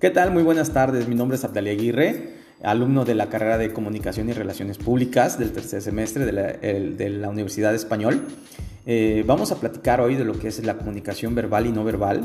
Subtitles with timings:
[0.00, 0.30] ¿Qué tal?
[0.30, 1.08] Muy buenas tardes.
[1.08, 2.32] Mi nombre es Abdalia Aguirre,
[2.62, 7.74] alumno de la carrera de Comunicación y Relaciones Públicas del tercer semestre de la, Universidad
[7.74, 8.22] Español.
[8.86, 12.22] Eh, vamos a platicar hoy de lo que es la comunicación verbal y no verbal,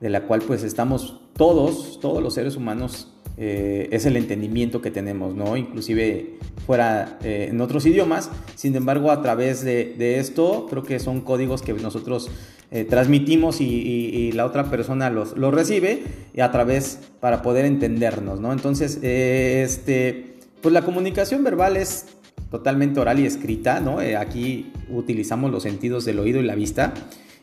[0.00, 4.90] de la cual pues estamos todos, todos los seres humanos eh, es el entendimiento que
[4.90, 5.56] tenemos, ¿no?
[5.56, 8.30] Inclusive fuera eh, en otros idiomas.
[8.54, 12.30] Sin embargo, a través de, esto, creo que son códigos que nosotros
[12.70, 18.40] eh, transmitimos y, la otra persona los, los, recibe y a través para poder entendernos,
[18.40, 18.52] ¿no?
[18.52, 22.06] Entonces, este, pues la comunicación verbal es
[22.50, 23.98] totalmente oral y escrita, ¿no?
[24.18, 26.94] aquí utilizamos los sentidos del oído y la vista.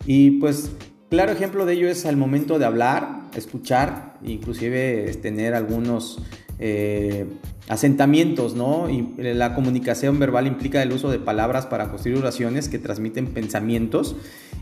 [0.06, 0.72] Y pues
[1.12, 6.20] Claro ejemplo de ello es al momento de hablar, escuchar, inclusive tener algunos
[6.64, 7.26] eh,
[7.70, 8.88] asentamientos, ¿no?
[8.88, 14.16] Y la comunicación verbal implica el uso de palabras para construir oraciones que transmiten pensamientos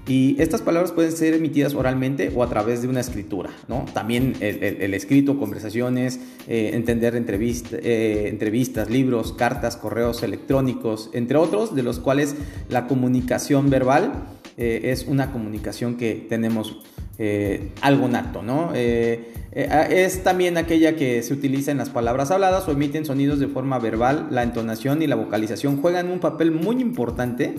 [0.08, 3.84] y estas palabras pueden ser emitidas oralmente o a través de una escritura, ¿no?
[3.94, 11.84] También el, escrito, conversaciones, eh, entender eh, entrevistas, libros, cartas, correos electrónicos, entre otros, de
[11.84, 12.36] los cuales
[12.70, 14.24] la comunicación verbal
[14.56, 16.82] es una comunicación que tenemos
[17.20, 18.72] eh, algo nato, ¿no?
[18.74, 23.48] Eh, es también aquella que se utiliza en las palabras habladas o emiten sonidos de
[23.48, 27.56] forma verbal, la entonación y la vocalización juegan un papel muy importante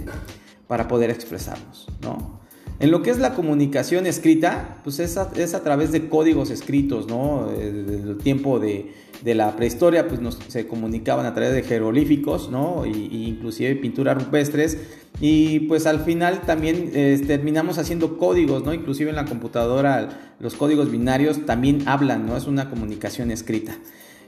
[0.67, 2.40] para poder expresarnos, ¿no?
[2.81, 6.49] En lo que es la comunicación escrita, pues es a, es a través de códigos
[6.49, 7.51] escritos, ¿no?
[7.51, 12.87] Desde el tiempo de, la prehistoria, pues nos, se comunicaban a través de jeroglíficos, ¿no?
[12.87, 14.79] Y, inclusive pinturas rupestres.
[15.21, 18.73] Y pues al final también eh, terminamos haciendo códigos, ¿no?
[18.73, 22.35] Inclusive en la computadora los códigos binarios también hablan, ¿no?
[22.35, 23.77] Es una comunicación escrita.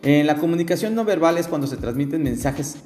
[0.02, 2.76] En la comunicación no verbal es cuando se transmiten mensajes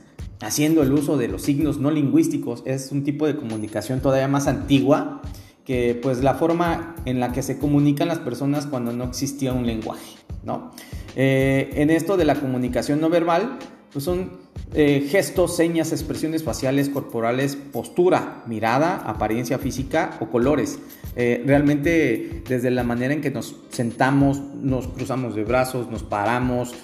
[0.40, 2.62] haciendo el uso de los signos no lingüísticos.
[2.66, 5.22] Es un tipo de comunicación todavía más antigua
[5.66, 9.66] que pues la forma en la que se comunican las personas cuando no existía un
[9.66, 10.14] lenguaje,
[10.44, 10.70] ¿no?
[11.16, 13.58] Eh, en esto de la comunicación no verbal,
[13.92, 14.30] pues son
[14.74, 20.78] eh, gestos, señas, expresiones faciales, corporales, postura, mirada, apariencia física o colores.
[21.16, 26.74] Eh, realmente desde la manera en que nos sentamos, nos cruzamos de brazos, nos paramos,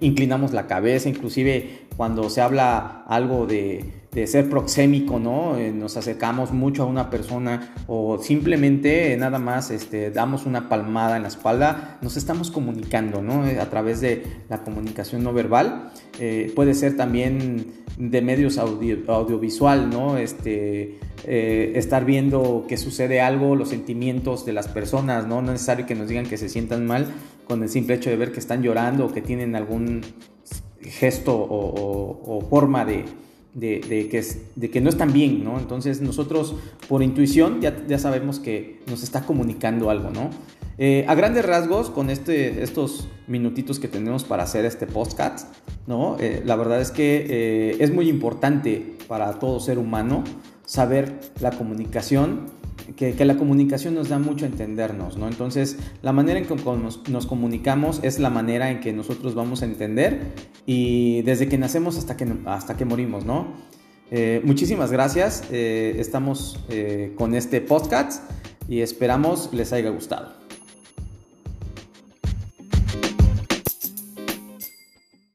[0.00, 5.58] inclinamos la cabeza, inclusive cuando se habla algo de de ser proxémico, ¿no?
[5.58, 11.16] Eh, nos acercamos mucho a una persona o simplemente nada más este, damos una palmada
[11.16, 13.44] en la espalda, nos estamos comunicando, ¿no?
[13.44, 15.90] Eh, a través de la comunicación no verbal.
[16.20, 20.16] Eh, puede ser también de medios audiovisual, ¿no?
[20.16, 25.42] Este, estar viendo que sucede algo, los sentimientos de las personas, ¿no?
[25.42, 27.06] No es necesario que nos digan que se sientan mal
[27.48, 30.02] con el simple hecho de ver que están llorando o que tienen algún
[30.82, 33.04] gesto o forma de,
[33.54, 34.24] de, que,
[34.56, 35.58] de que no están bien, ¿no?
[35.58, 36.54] Entonces nosotros
[36.88, 40.30] por intuición ya, ya sabemos que nos está comunicando algo, ¿no?
[40.76, 45.54] Eh, a grandes rasgos, con este, estos minutitos que tenemos para hacer este podcast,
[45.86, 46.16] ¿no?
[46.18, 50.24] Eh, la verdad es que eh, es muy importante para todo ser humano
[50.66, 52.46] saber la comunicación
[52.96, 55.28] que, la comunicación nos da mucho a entendernos, ¿no?
[55.28, 59.64] Entonces, la manera en que nos, comunicamos es la manera en que nosotros vamos a
[59.64, 60.32] entender
[60.66, 63.54] y desde que nacemos hasta que, hasta que morimos, ¿no?
[64.10, 68.30] Eh, muchísimas gracias, eh, estamos eh, con este podcast
[68.68, 70.43] y esperamos les haya gustado.